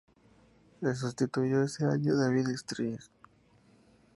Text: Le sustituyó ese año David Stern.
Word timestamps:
Le 0.81 0.95
sustituyó 0.95 1.61
ese 1.61 1.85
año 1.85 2.15
David 2.15 2.47
Stern. 2.57 2.97